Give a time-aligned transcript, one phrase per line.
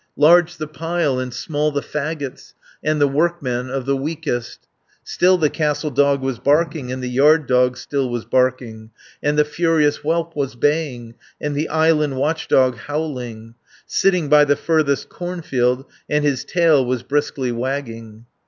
[0.17, 4.67] Large the pile, and small the faggots, And the workman of the weakest."
[5.03, 8.89] Still the castle dog was barking, And the yard dog still was barking,
[9.21, 13.53] And the furious whelp was baying, And the island watch dog howling,
[13.85, 18.25] Sitting by the furthest cornfield, And his tail was briskly wagging.